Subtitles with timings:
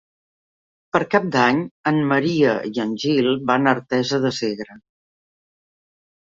[0.95, 1.59] Per Cap d'Any
[1.91, 4.81] en Maria i en Gil van a Artesa de Segre.